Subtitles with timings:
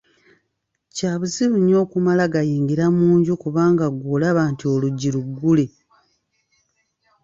[0.95, 5.65] Kya busiru nnyo okumala gayingira mu nju kubanga ggwe olaba nti oluggi luggule.